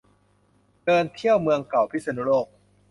[0.85, 2.47] เดินเที่ยวเมืองเก่าพิษณุโลก